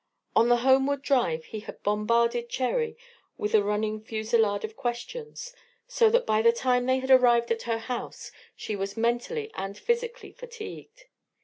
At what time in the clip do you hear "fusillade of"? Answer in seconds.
4.01-4.75